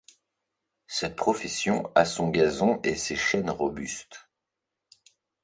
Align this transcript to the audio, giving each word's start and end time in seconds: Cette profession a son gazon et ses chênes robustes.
Cette 0.87 1.15
profession 1.15 1.91
a 1.93 2.05
son 2.05 2.29
gazon 2.29 2.79
et 2.81 2.95
ses 2.95 3.15
chênes 3.15 3.51
robustes. 3.51 4.27